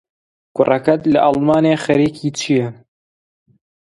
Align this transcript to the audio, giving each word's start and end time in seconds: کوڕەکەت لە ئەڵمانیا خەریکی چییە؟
کوڕەکەت 0.55 1.01
لە 1.13 1.19
ئەڵمانیا 1.25 1.77
خەریکی 1.85 2.29
چییە؟ 2.39 2.67